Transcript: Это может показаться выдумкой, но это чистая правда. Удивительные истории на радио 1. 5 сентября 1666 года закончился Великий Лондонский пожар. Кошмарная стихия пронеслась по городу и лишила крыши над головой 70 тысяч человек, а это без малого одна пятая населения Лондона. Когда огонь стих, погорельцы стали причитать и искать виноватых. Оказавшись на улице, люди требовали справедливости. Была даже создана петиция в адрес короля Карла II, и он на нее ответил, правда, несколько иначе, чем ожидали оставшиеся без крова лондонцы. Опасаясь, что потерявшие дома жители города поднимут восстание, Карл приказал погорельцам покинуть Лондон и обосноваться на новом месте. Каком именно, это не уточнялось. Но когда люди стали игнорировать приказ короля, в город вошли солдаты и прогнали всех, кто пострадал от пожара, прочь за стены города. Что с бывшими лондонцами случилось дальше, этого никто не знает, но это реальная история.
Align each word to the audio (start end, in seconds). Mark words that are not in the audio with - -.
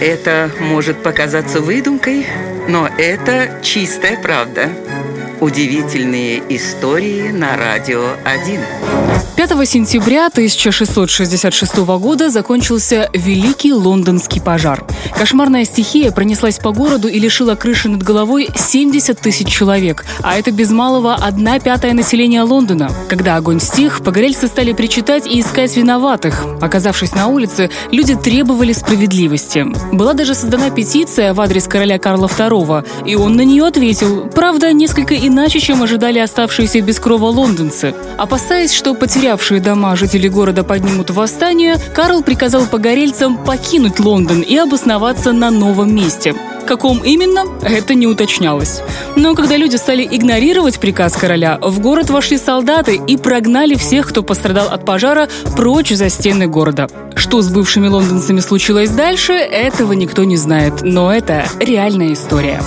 Это 0.00 0.50
может 0.60 1.02
показаться 1.02 1.60
выдумкой, 1.60 2.24
но 2.68 2.88
это 2.98 3.58
чистая 3.62 4.16
правда. 4.20 4.70
Удивительные 5.40 6.40
истории 6.48 7.30
на 7.30 7.56
радио 7.56 8.12
1. 8.24 8.60
5 9.36 9.68
сентября 9.68 10.26
1666 10.26 11.76
года 11.76 12.30
закончился 12.30 13.10
Великий 13.12 13.72
Лондонский 13.72 14.40
пожар. 14.40 14.84
Кошмарная 15.16 15.64
стихия 15.64 16.10
пронеслась 16.10 16.58
по 16.58 16.72
городу 16.72 17.08
и 17.08 17.18
лишила 17.18 17.54
крыши 17.54 17.88
над 17.88 18.02
головой 18.02 18.48
70 18.54 19.18
тысяч 19.18 19.48
человек, 19.48 20.04
а 20.22 20.38
это 20.38 20.50
без 20.50 20.70
малого 20.70 21.14
одна 21.14 21.58
пятая 21.58 21.92
населения 21.92 22.42
Лондона. 22.42 22.90
Когда 23.08 23.36
огонь 23.36 23.60
стих, 23.60 24.02
погорельцы 24.02 24.46
стали 24.46 24.72
причитать 24.72 25.26
и 25.26 25.40
искать 25.40 25.76
виноватых. 25.76 26.44
Оказавшись 26.60 27.14
на 27.14 27.28
улице, 27.28 27.70
люди 27.90 28.14
требовали 28.14 28.72
справедливости. 28.72 29.66
Была 29.92 30.14
даже 30.14 30.34
создана 30.34 30.70
петиция 30.70 31.34
в 31.34 31.40
адрес 31.40 31.66
короля 31.66 31.98
Карла 31.98 32.26
II, 32.26 32.86
и 33.06 33.14
он 33.14 33.36
на 33.36 33.42
нее 33.42 33.66
ответил, 33.66 34.28
правда, 34.28 34.72
несколько 34.72 35.14
иначе, 35.14 35.60
чем 35.60 35.82
ожидали 35.82 36.18
оставшиеся 36.18 36.80
без 36.80 36.98
крова 36.98 37.26
лондонцы. 37.26 37.94
Опасаясь, 38.16 38.72
что 38.72 38.94
потерявшие 38.94 39.60
дома 39.60 39.96
жители 39.96 40.28
города 40.28 40.62
поднимут 40.64 41.10
восстание, 41.10 41.76
Карл 41.94 42.22
приказал 42.22 42.66
погорельцам 42.66 43.36
покинуть 43.36 44.00
Лондон 44.00 44.40
и 44.42 44.56
обосноваться 44.98 45.32
на 45.32 45.50
новом 45.50 45.94
месте. 45.94 46.34
Каком 46.66 46.98
именно, 46.98 47.44
это 47.62 47.94
не 47.94 48.06
уточнялось. 48.06 48.82
Но 49.16 49.34
когда 49.34 49.56
люди 49.56 49.76
стали 49.76 50.06
игнорировать 50.10 50.80
приказ 50.80 51.16
короля, 51.16 51.58
в 51.62 51.80
город 51.80 52.10
вошли 52.10 52.36
солдаты 52.36 53.00
и 53.06 53.16
прогнали 53.16 53.74
всех, 53.74 54.08
кто 54.08 54.22
пострадал 54.22 54.68
от 54.68 54.84
пожара, 54.84 55.28
прочь 55.56 55.90
за 55.90 56.10
стены 56.10 56.46
города. 56.46 56.88
Что 57.14 57.40
с 57.40 57.48
бывшими 57.48 57.88
лондонцами 57.88 58.40
случилось 58.40 58.90
дальше, 58.90 59.32
этого 59.32 59.92
никто 59.92 60.24
не 60.24 60.36
знает, 60.36 60.82
но 60.82 61.12
это 61.12 61.46
реальная 61.60 62.12
история. 62.12 62.60